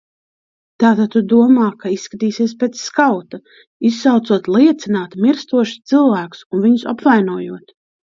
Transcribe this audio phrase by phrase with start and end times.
[0.83, 3.39] Tātad tu domā, ka izskatīsies pēc skauta,
[3.89, 7.71] izsaucot liecināt mirstošus cilvēkus un viņus apvainojot?